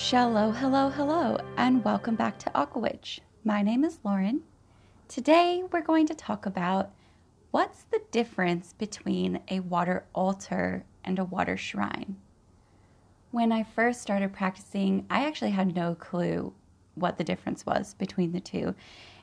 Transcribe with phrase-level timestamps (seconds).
[0.00, 3.18] Hello, hello, hello, and welcome back to Aquawitch.
[3.44, 4.42] My name is Lauren.
[5.08, 6.92] Today we're going to talk about
[7.50, 12.16] what's the difference between a water altar and a water shrine.
[13.32, 16.54] When I first started practicing, I actually had no clue
[16.94, 18.76] what the difference was between the two,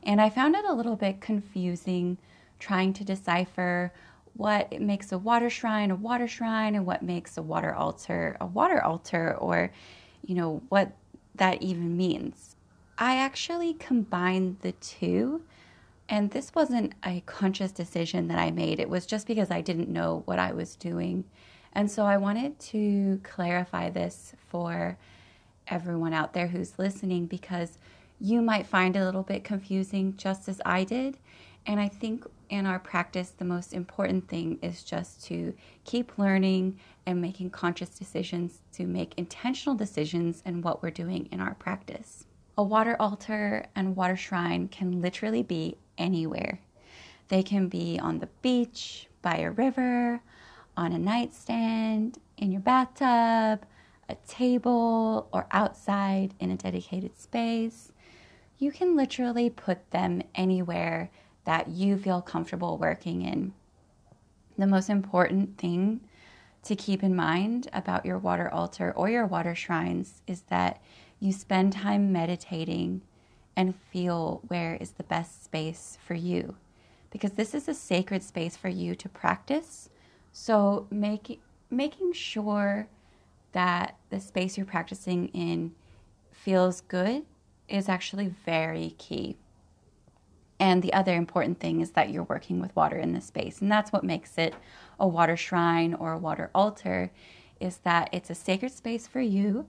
[0.04, 2.18] and I found it a little bit confusing
[2.60, 3.94] trying to decipher
[4.34, 8.46] what makes a water shrine a water shrine and what makes a water altar a
[8.46, 9.72] water altar or
[10.26, 10.92] you know, what
[11.36, 12.56] that even means.
[12.98, 15.42] I actually combined the two,
[16.08, 18.80] and this wasn't a conscious decision that I made.
[18.80, 21.26] It was just because I didn't know what I was doing.
[21.74, 24.98] And so I wanted to clarify this for
[25.68, 27.78] everyone out there who's listening because
[28.20, 31.18] you might find it a little bit confusing just as I did.
[31.66, 35.54] And I think in our practice, the most important thing is just to
[35.84, 41.40] keep learning and making conscious decisions to make intentional decisions in what we're doing in
[41.40, 42.26] our practice.
[42.58, 46.60] A water altar and water shrine can literally be anywhere.
[47.28, 50.22] They can be on the beach, by a river,
[50.78, 53.66] on a nightstand, in your bathtub,
[54.08, 57.92] a table, or outside in a dedicated space.
[58.60, 61.10] You can literally put them anywhere
[61.46, 63.54] that you feel comfortable working in.
[64.58, 66.02] The most important thing
[66.64, 70.82] to keep in mind about your water altar or your water shrines is that
[71.20, 73.02] you spend time meditating
[73.56, 76.56] and feel where is the best space for you
[77.16, 79.90] because this is a sacred space for you to practice.
[80.34, 81.40] So make,
[81.70, 82.88] making sure
[83.54, 85.74] that the space you're practicing in
[86.30, 87.24] feels good
[87.70, 89.38] is actually very key.
[90.66, 93.62] And the other important thing is that you're working with water in this space.
[93.62, 94.56] And that's what makes it
[95.00, 97.12] a water shrine or a water altar
[97.60, 99.68] is that it's a sacred space for you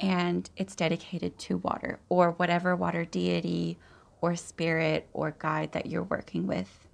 [0.00, 3.76] and it's dedicated to water or whatever water deity
[4.22, 6.88] or spirit or guide that you're working with.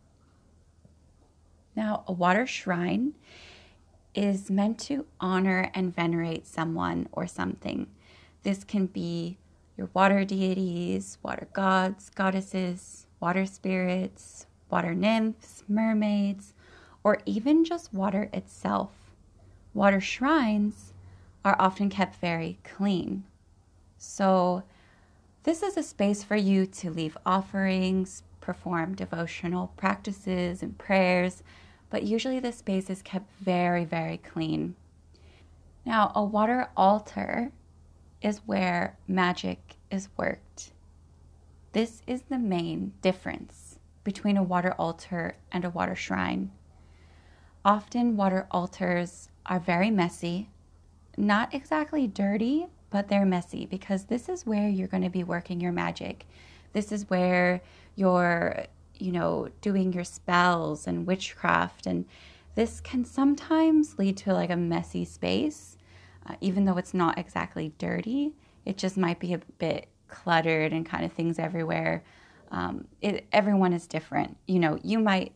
[1.77, 3.15] Now, a water shrine
[4.13, 7.87] is meant to honor and venerate someone or something.
[8.43, 9.39] This can be
[9.77, 16.55] your water deities, water gods, goddesses, water spirits, water nymphs, mermaids,
[17.05, 18.91] or even just water itself.
[19.75, 20.93] Water shrines
[21.45, 23.25] are often kept very clean.
[23.99, 24.65] So,
[25.45, 31.43] this is a space for you to leave offerings, perform devotional practices and prayers,
[31.91, 34.75] but usually the space is kept very, very clean.
[35.85, 37.53] Now, a water altar
[38.21, 40.73] is where magic is worked.
[41.77, 46.51] This is the main difference between a water altar and a water shrine.
[47.67, 50.49] Often, water altars are very messy,
[51.19, 55.61] not exactly dirty, but they're messy because this is where you're going to be working
[55.61, 56.25] your magic.
[56.73, 57.61] This is where
[57.95, 61.87] you're, you know, doing your spells and witchcraft.
[61.87, 62.07] And
[62.55, 65.77] this can sometimes lead to like a messy space,
[66.27, 68.33] uh, even though it's not exactly dirty.
[68.65, 72.05] It just might be a bit cluttered and kind of things everywhere.
[72.51, 74.37] Um, it, everyone is different.
[74.47, 75.33] You know, you might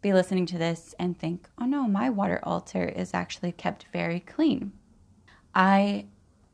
[0.00, 4.20] be listening to this and think, oh no, my water altar is actually kept very
[4.20, 4.72] clean.
[5.54, 6.06] I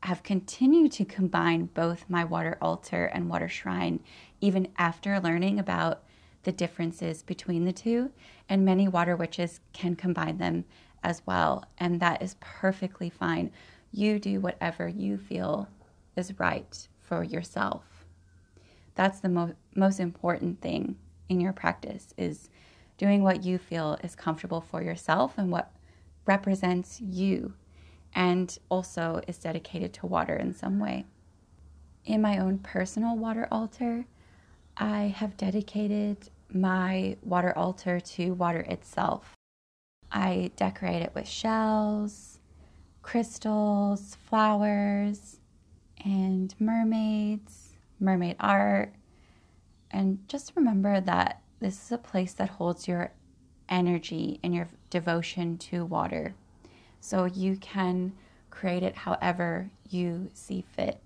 [0.03, 4.01] have continued to combine both my water altar and water shrine
[4.41, 6.03] even after learning about
[6.43, 8.11] the differences between the two,
[8.49, 10.65] and many water witches can combine them
[11.01, 13.49] as well, and that is perfectly fine.
[13.91, 15.69] You do whatever you feel
[16.17, 18.05] is right for yourself.
[18.95, 20.97] That's the mo- most important thing
[21.29, 22.49] in your practice is
[22.97, 25.71] doing what you feel is comfortable for yourself and what
[26.25, 27.53] represents you
[28.13, 31.05] and also is dedicated to water in some way.
[32.05, 34.05] In my own personal water altar,
[34.77, 39.33] I have dedicated my water altar to water itself.
[40.11, 42.39] I decorate it with shells,
[43.01, 45.39] crystals, flowers,
[46.03, 48.93] and mermaids, mermaid art.
[49.91, 53.11] And just remember that this is a place that holds your
[53.69, 56.35] energy and your devotion to water.
[56.99, 58.13] So you can
[58.49, 60.99] create it however you see fit.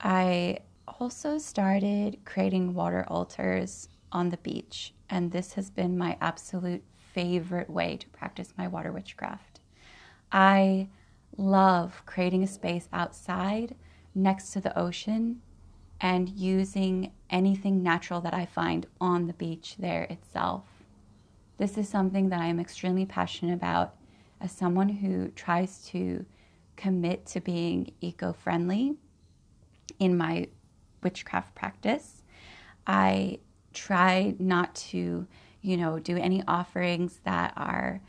[0.00, 0.58] I
[1.00, 7.70] also started creating water altars on the beach, and this has been my absolute favorite
[7.70, 9.60] way to practice my water witchcraft.
[10.30, 10.88] I
[11.36, 13.74] love creating a space outside
[14.14, 15.40] next to the ocean
[16.00, 20.64] and using anything natural that I find on the beach there itself.
[21.58, 23.94] This is something that I am extremely passionate about
[24.40, 26.24] as someone who tries to
[26.76, 28.96] commit to being eco friendly
[29.98, 30.48] in my
[31.02, 32.22] witchcraft practice.
[32.86, 33.38] I
[33.72, 35.26] try not to,
[35.62, 38.00] you know, do any offerings that are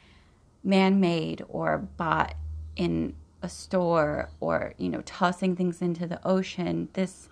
[0.64, 2.36] man made or bought
[2.78, 6.90] in a store or, you know, tossing things into the ocean.
[6.94, 7.30] This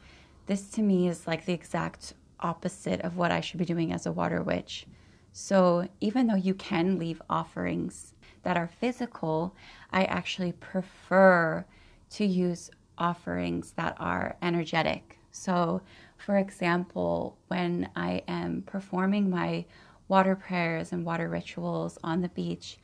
[0.48, 4.06] this to me is like the exact opposite of what I should be doing as
[4.06, 4.86] a water witch.
[5.32, 8.14] So even though you can leave offerings
[8.44, 9.56] that are physical,
[9.92, 11.66] I actually prefer
[12.12, 15.20] to use offerings that are energetic.
[15.32, 15.82] So,
[16.18, 19.66] for example, when I am performing my
[20.08, 22.78] water prayers and water rituals on the beach,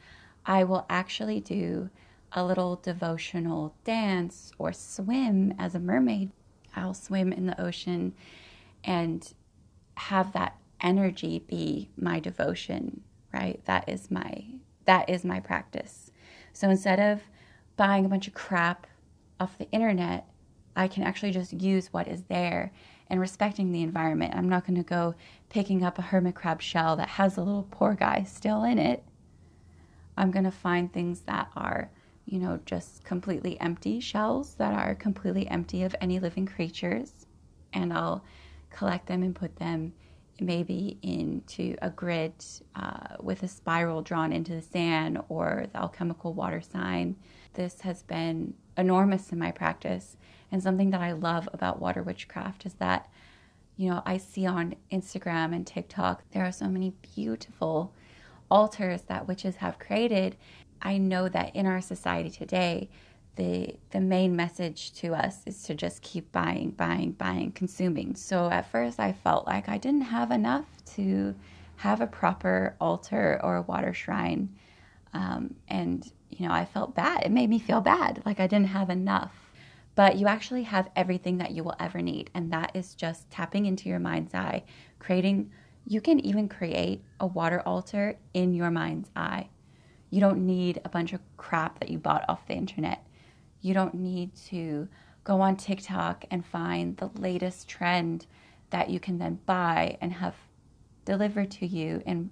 [0.46, 1.90] I will actually do
[2.34, 6.32] a little devotional dance or swim as a mermaid.
[6.76, 8.14] I'll swim in the ocean
[8.84, 9.34] and
[9.96, 13.02] have that energy be my devotion,
[13.34, 13.64] right?
[13.66, 14.46] That is my
[14.86, 16.12] that is my practice.
[16.54, 17.22] So instead of
[17.78, 18.88] buying a bunch of crap
[19.40, 20.28] off the internet,
[20.76, 22.72] I can actually just use what is there
[23.08, 24.34] and respecting the environment.
[24.36, 25.16] I'm not going to go
[25.50, 29.04] picking up a hermit crab shell that has a little poor guy still in it.
[30.18, 31.92] I'm going to find things that are,
[32.26, 37.26] you know, just completely empty shells that are completely empty of any living creatures.
[37.74, 38.24] And I'll
[38.70, 39.94] collect them and put them
[40.40, 42.34] maybe into a grid
[42.76, 47.16] uh, with a spiral drawn into the sand or the alchemical water sign.
[47.54, 50.18] This has been enormous in my practice.
[50.52, 53.10] And something that I love about water witchcraft is that,
[53.78, 57.94] you know, I see on Instagram and TikTok, there are so many beautiful
[58.50, 60.36] altars that witches have created.
[60.82, 62.90] I know that in our society today,
[63.36, 68.16] the the main message to us is to just keep buying, buying, buying, consuming.
[68.16, 71.34] So at first I felt like I didn't have enough to
[71.78, 74.50] have a proper altar or a water shrine.
[75.14, 77.24] Um, and you know, I felt bad.
[77.24, 79.34] It made me feel bad, like I didn't have enough.
[79.96, 83.66] But you actually have everything that you will ever need, and that is just tapping
[83.66, 84.64] into your mind's eye,
[85.00, 85.52] creating.
[85.86, 89.50] You can even create a water altar in your mind's eye.
[90.12, 93.08] You don't need a bunch of crap that you bought off the internet.
[93.62, 94.88] You don't need to
[95.24, 98.28] go on TikTok and find the latest trend
[98.70, 100.36] that you can then buy and have
[101.06, 102.30] delivered to you in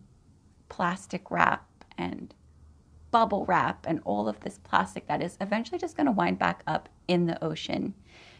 [0.67, 1.67] plastic wrap
[1.97, 2.33] and
[3.11, 6.63] bubble wrap and all of this plastic that is eventually just going to wind back
[6.67, 7.93] up in the ocean.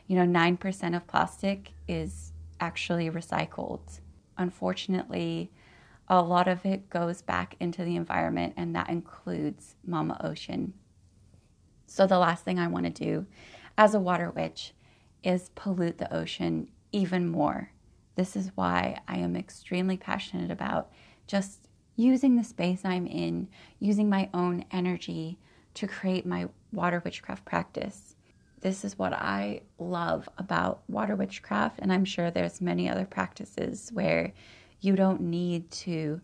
[0.07, 4.00] You know, 9% of plastic is actually recycled.
[4.38, 5.51] Unfortunately,
[6.09, 10.73] a lot of it goes back into the environment, and that includes Mama Ocean.
[11.85, 13.25] So, the last thing I want to do
[13.77, 14.73] as a water witch
[15.23, 17.71] is pollute the ocean even more.
[18.15, 20.91] This is why I am extremely passionate about
[21.27, 23.47] just using the space I'm in,
[23.79, 25.38] using my own energy
[25.75, 28.15] to create my water witchcraft practice.
[28.61, 33.89] This is what I love about water witchcraft, and I'm sure there's many other practices
[33.94, 34.33] where
[34.81, 36.22] you don't need to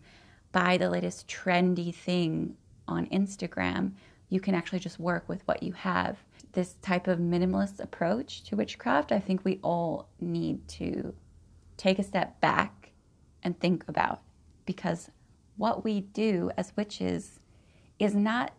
[0.52, 2.56] buy the latest trendy thing
[2.88, 3.92] on Instagram
[4.28, 6.18] you can actually just work with what you have.
[6.52, 11.14] This type of minimalist approach to witchcraft, I think we all need to
[11.76, 12.92] take a step back
[13.42, 14.22] and think about
[14.64, 15.10] because
[15.56, 17.38] what we do as witches
[17.98, 18.52] is not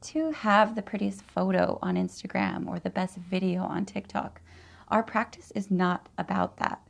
[0.00, 4.40] to have the prettiest photo on Instagram or the best video on TikTok.
[4.88, 6.80] Our practice is not about that,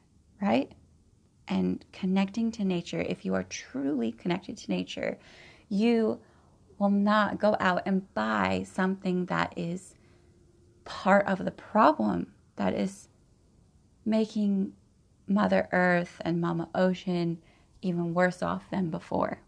[0.41, 0.73] right?
[1.49, 5.19] And connecting to nature, if you are truly connected to nature,
[5.69, 6.21] you
[6.79, 9.95] will not go out and buy something that is
[10.85, 13.09] part of the problem that is
[14.05, 14.73] making
[15.27, 17.39] Mother Earth and Mama Ocean
[17.83, 19.41] even worse off than before.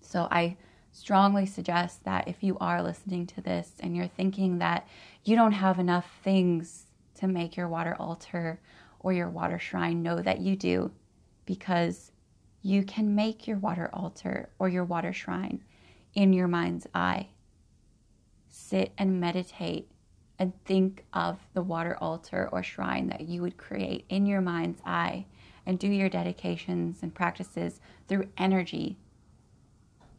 [0.00, 0.56] So I
[0.92, 4.86] strongly suggest that if you are listening to this and you're thinking that
[5.24, 8.60] you don't have enough things to make your water altar
[9.00, 10.90] or your water shrine, know that you do
[11.44, 12.12] because
[12.62, 15.62] you can make your water altar or your water shrine
[16.14, 17.28] in your mind's eye.
[18.48, 19.90] Sit and meditate
[20.38, 24.80] and think of the water altar or shrine that you would create in your mind's
[24.84, 25.26] eye
[25.66, 28.96] and do your dedications and practices through energy.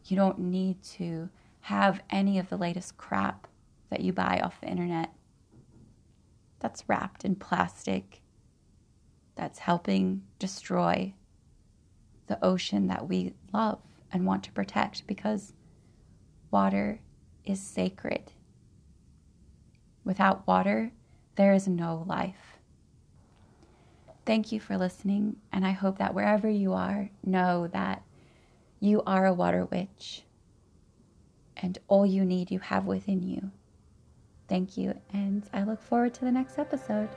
[0.06, 1.28] You don't need to
[1.60, 3.46] have any of the latest crap
[3.90, 5.12] that you buy off the internet
[6.60, 8.21] that's wrapped in plastic,
[9.34, 11.14] that's helping destroy
[12.26, 13.80] the ocean that we love
[14.12, 15.52] and want to protect because
[16.52, 17.00] Water
[17.46, 18.30] is sacred.
[20.04, 20.92] Without water,
[21.36, 22.58] there is no life.
[24.26, 28.02] Thank you for listening, and I hope that wherever you are, know that
[28.80, 30.24] you are a water witch,
[31.56, 33.50] and all you need you have within you.
[34.46, 37.08] Thank you, and I look forward to the next episode.